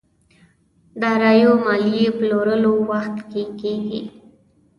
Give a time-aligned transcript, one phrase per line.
[1.01, 4.01] داراییو ماليې پلورلو وخت کې کېږي.